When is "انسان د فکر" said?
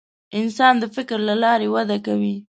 0.39-1.17